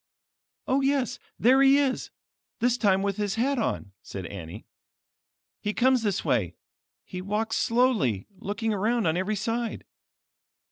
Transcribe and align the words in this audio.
"Oh 0.65 0.81
yes, 0.81 1.19
there 1.37 1.61
he 1.61 1.77
is; 1.77 2.09
this 2.57 2.75
time 2.75 3.03
with 3.03 3.17
his 3.17 3.35
hat 3.35 3.59
on," 3.59 3.91
said 4.01 4.25
Annie. 4.25 4.65
"He 5.61 5.75
comes 5.75 6.01
this 6.01 6.25
way; 6.25 6.55
he 7.05 7.21
walks 7.21 7.57
slowly, 7.57 8.25
looking 8.39 8.73
around 8.73 9.05
on 9.05 9.15
every 9.15 9.35
side. 9.35 9.83